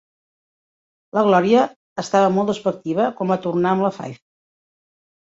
[1.17, 1.65] La Glòria
[2.03, 4.23] estava molt despectiva quan va tornar amb la Faith.